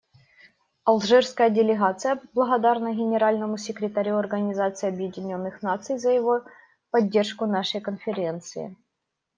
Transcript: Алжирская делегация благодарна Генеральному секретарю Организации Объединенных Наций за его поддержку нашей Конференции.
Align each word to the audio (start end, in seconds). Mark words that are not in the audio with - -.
Алжирская 0.83 1.51
делегация 1.51 2.19
благодарна 2.33 2.91
Генеральному 2.91 3.57
секретарю 3.59 4.17
Организации 4.17 4.89
Объединенных 4.89 5.61
Наций 5.61 5.99
за 5.99 6.09
его 6.09 6.41
поддержку 6.89 7.45
нашей 7.45 7.81
Конференции. 7.81 8.75